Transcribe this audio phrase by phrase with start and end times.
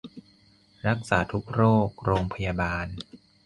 [0.87, 2.87] รักษาทุกโรค โรงพยาบาล